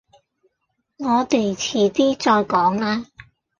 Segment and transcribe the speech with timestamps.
[0.97, 3.05] 我哋遲啲再講啦